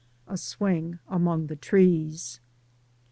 A 0.27 0.35
SWING 0.35 0.97
AMONG 1.09 1.45
THE 1.45 1.55
TREES. 1.55 2.39